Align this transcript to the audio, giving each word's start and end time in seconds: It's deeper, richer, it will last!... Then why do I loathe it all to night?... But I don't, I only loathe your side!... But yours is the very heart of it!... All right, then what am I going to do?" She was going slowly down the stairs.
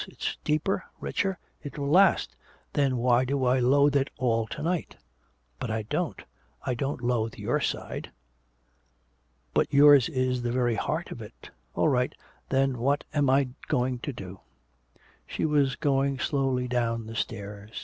It's 0.07 0.35
deeper, 0.43 0.83
richer, 0.99 1.37
it 1.61 1.77
will 1.77 1.91
last!... 1.91 2.35
Then 2.73 2.97
why 2.97 3.23
do 3.23 3.45
I 3.45 3.59
loathe 3.59 3.95
it 3.95 4.09
all 4.17 4.47
to 4.47 4.63
night?... 4.63 4.95
But 5.59 5.69
I 5.69 5.83
don't, 5.83 6.19
I 6.65 6.75
only 6.81 7.05
loathe 7.05 7.35
your 7.35 7.59
side!... 7.61 8.09
But 9.53 9.71
yours 9.71 10.09
is 10.09 10.41
the 10.41 10.51
very 10.51 10.73
heart 10.73 11.11
of 11.11 11.21
it!... 11.21 11.51
All 11.75 11.87
right, 11.87 12.15
then 12.49 12.79
what 12.79 13.03
am 13.13 13.29
I 13.29 13.49
going 13.67 13.99
to 13.99 14.11
do?" 14.11 14.39
She 15.27 15.45
was 15.45 15.75
going 15.75 16.17
slowly 16.17 16.67
down 16.67 17.05
the 17.05 17.13
stairs. 17.13 17.79